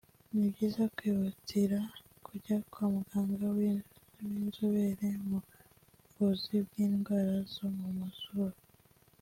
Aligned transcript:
ni 0.35 0.45
byiza 0.53 0.83
kwihutira 0.95 1.79
kujya 2.25 2.55
kwa 2.71 2.85
muganga 2.93 3.45
w’inzobere 3.57 5.09
mu 5.27 5.39
buvuzi 5.99 6.53
bw’indwara 6.65 7.35
zo 7.53 7.67
mu 7.77 7.89
mazuru 7.99 8.57